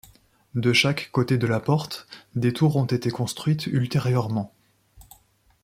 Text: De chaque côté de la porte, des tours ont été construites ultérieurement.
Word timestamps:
De 0.55 0.73
chaque 0.73 1.11
côté 1.11 1.37
de 1.37 1.45
la 1.45 1.59
porte, 1.59 2.07
des 2.33 2.53
tours 2.53 2.75
ont 2.75 2.85
été 2.85 3.11
construites 3.11 3.67
ultérieurement. 3.67 4.51